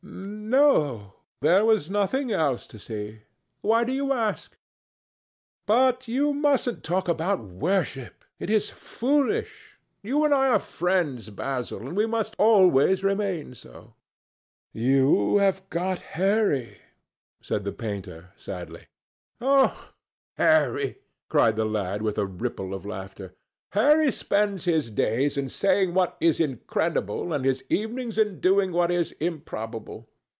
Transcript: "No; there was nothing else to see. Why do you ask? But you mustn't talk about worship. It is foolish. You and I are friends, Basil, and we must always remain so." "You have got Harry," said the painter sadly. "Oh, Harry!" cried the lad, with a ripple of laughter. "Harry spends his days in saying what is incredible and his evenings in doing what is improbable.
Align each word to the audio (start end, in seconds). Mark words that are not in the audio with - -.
"No; 0.03 1.13
there 1.39 1.63
was 1.63 1.89
nothing 1.89 2.31
else 2.33 2.67
to 2.67 2.77
see. 2.79 3.19
Why 3.61 3.83
do 3.85 3.93
you 3.93 4.11
ask? 4.11 4.57
But 5.65 6.07
you 6.09 6.33
mustn't 6.33 6.83
talk 6.83 7.07
about 7.07 7.39
worship. 7.41 8.25
It 8.37 8.49
is 8.49 8.69
foolish. 8.69 9.79
You 10.03 10.25
and 10.25 10.33
I 10.33 10.49
are 10.49 10.59
friends, 10.59 11.29
Basil, 11.29 11.79
and 11.87 11.95
we 11.95 12.05
must 12.05 12.35
always 12.37 13.03
remain 13.03 13.53
so." 13.53 13.93
"You 14.73 15.37
have 15.37 15.67
got 15.69 15.99
Harry," 15.99 16.79
said 17.41 17.63
the 17.63 17.71
painter 17.71 18.31
sadly. 18.35 18.87
"Oh, 19.39 19.91
Harry!" 20.35 20.97
cried 21.29 21.55
the 21.55 21.65
lad, 21.65 22.01
with 22.01 22.17
a 22.17 22.25
ripple 22.25 22.73
of 22.73 22.85
laughter. 22.85 23.33
"Harry 23.71 24.11
spends 24.11 24.65
his 24.65 24.89
days 24.91 25.37
in 25.37 25.47
saying 25.47 25.93
what 25.93 26.17
is 26.19 26.41
incredible 26.41 27.31
and 27.31 27.45
his 27.45 27.63
evenings 27.69 28.17
in 28.17 28.41
doing 28.41 28.73
what 28.73 28.91
is 28.91 29.13
improbable. 29.13 30.09